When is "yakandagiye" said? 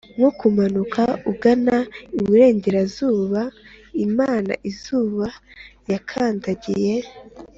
5.91-6.95